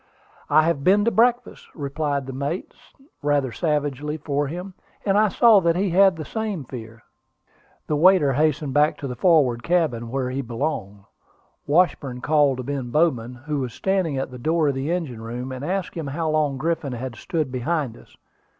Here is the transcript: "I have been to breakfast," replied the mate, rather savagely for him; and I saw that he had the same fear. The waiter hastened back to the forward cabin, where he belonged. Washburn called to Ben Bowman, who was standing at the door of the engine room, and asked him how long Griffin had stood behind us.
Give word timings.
"I 0.49 0.63
have 0.63 0.83
been 0.83 1.05
to 1.05 1.11
breakfast," 1.11 1.67
replied 1.75 2.25
the 2.25 2.33
mate, 2.33 2.73
rather 3.21 3.51
savagely 3.51 4.17
for 4.17 4.47
him; 4.47 4.73
and 5.05 5.15
I 5.15 5.27
saw 5.27 5.59
that 5.59 5.75
he 5.75 5.91
had 5.91 6.15
the 6.15 6.25
same 6.25 6.63
fear. 6.63 7.03
The 7.85 7.95
waiter 7.95 8.33
hastened 8.33 8.73
back 8.73 8.97
to 8.97 9.07
the 9.07 9.15
forward 9.15 9.61
cabin, 9.61 10.09
where 10.09 10.31
he 10.31 10.41
belonged. 10.41 11.01
Washburn 11.67 12.19
called 12.21 12.57
to 12.57 12.63
Ben 12.63 12.89
Bowman, 12.89 13.35
who 13.45 13.59
was 13.59 13.75
standing 13.75 14.17
at 14.17 14.31
the 14.31 14.39
door 14.39 14.69
of 14.69 14.73
the 14.73 14.89
engine 14.91 15.21
room, 15.21 15.51
and 15.51 15.63
asked 15.63 15.93
him 15.93 16.07
how 16.07 16.31
long 16.31 16.57
Griffin 16.57 16.93
had 16.93 17.15
stood 17.15 17.51
behind 17.51 17.95
us. 17.95 18.17